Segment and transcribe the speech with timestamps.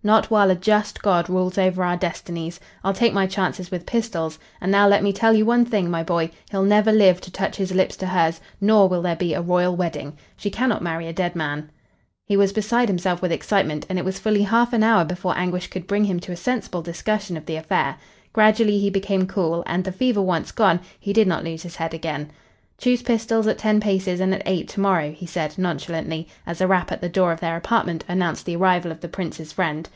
[0.00, 2.60] "Not while a just God rules over our destinies.
[2.84, 6.04] I'll take my chances with pistols, and now let me tell you one thing, my
[6.04, 9.42] boy: he'll never live to touch his lips to hers, nor will there be a
[9.42, 10.16] royal wedding.
[10.36, 11.70] She cannot marry a dead man."
[12.24, 15.66] He was beside himself with excitement and it was fully half an hour before Anguish
[15.66, 17.96] could bring him to a sensible discussion of the affair.
[18.32, 21.92] Gradually he became cool, and, the fever once gone, he did not lose his head
[21.92, 22.30] again.
[22.80, 26.92] "Choose pistols at ten paces and at eight tomorrow," he said, nonchalantly, as a rap
[26.92, 29.88] at the door of their apartment announced the arrival of the Prince's friend.